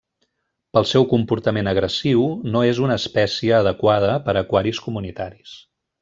Pel 0.75 0.85
seu 0.91 1.03
comportament 1.11 1.69
agressiu, 1.73 2.23
no 2.55 2.63
és 2.71 2.79
una 2.87 2.97
espècie 3.03 3.55
adequada 3.61 4.13
per 4.29 4.35
a 4.39 4.43
aquaris 4.45 4.81
comunitaris. 4.87 5.53